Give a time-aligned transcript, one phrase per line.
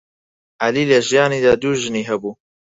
[0.61, 2.31] عەلی لە ژیانیدا دوو ژنی هەبوو.